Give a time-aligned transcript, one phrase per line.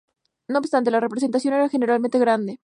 [0.47, 2.59] No obstante, la representación era generalmente grande.